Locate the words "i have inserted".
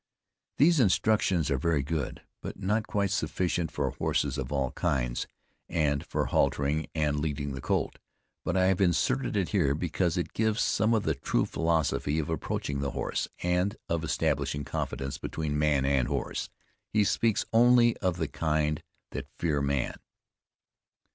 8.57-9.37